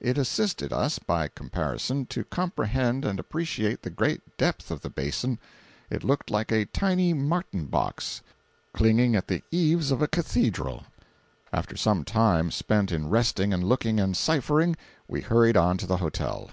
[0.00, 6.02] It assisted us, by comparison, to comprehend and appreciate the great depth of the basin—it
[6.02, 8.20] looked like a tiny martin box
[8.74, 10.82] clinging at the eaves of a cathedral.
[11.52, 14.74] After some little time spent in resting and looking and ciphering,
[15.06, 16.50] we hurried on to the hotel.